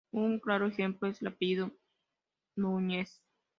Un 0.11 0.39
claro 0.39 0.65
ejemplo 0.65 1.07
es 1.07 1.21
el 1.21 1.27
apellido 1.27 1.69
Núñez. 2.55 3.21